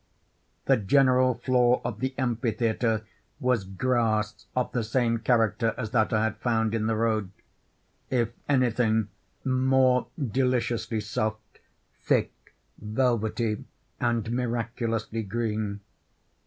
The 0.65 0.77
general 0.77 1.35
floor 1.35 1.79
of 1.85 1.99
the 1.99 2.15
amphitheatre 2.17 3.05
was 3.39 3.63
grass 3.65 4.47
of 4.55 4.71
the 4.71 4.83
same 4.83 5.19
character 5.19 5.75
as 5.77 5.91
that 5.91 6.11
I 6.11 6.23
had 6.23 6.37
found 6.37 6.73
in 6.73 6.87
the 6.87 6.95
road; 6.95 7.29
if 8.09 8.29
anything, 8.49 9.09
more 9.45 10.07
deliciously 10.19 11.01
soft, 11.01 11.59
thick, 11.93 12.33
velvety, 12.79 13.63
and 13.99 14.31
miraculously 14.31 15.21
green. 15.21 15.81